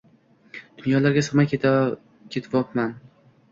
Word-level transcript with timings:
Duynolarga 0.79 1.23
sig'miy 1.27 1.53
ketvomman. 1.59 2.99